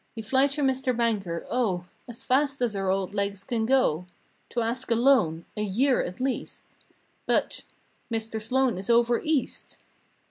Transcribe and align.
We 0.15 0.23
fly 0.23 0.47
to 0.47 0.63
Mr. 0.63 0.97
Banker, 0.97 1.45
Oh! 1.47 1.85
As 2.09 2.23
fast 2.23 2.59
as 2.63 2.75
our 2.75 2.89
old 2.89 3.13
legs 3.13 3.43
can 3.43 3.67
go 3.67 4.07
To 4.49 4.61
ask 4.61 4.89
a 4.89 4.95
loan—a 4.95 5.61
year 5.61 6.01
at 6.03 6.19
least— 6.19 6.63
But!!! 7.27 7.61
"Mr. 8.11 8.41
Sloan 8.41 8.79
is 8.79 8.89
over 8.89 9.19
East!!" 9.23 9.77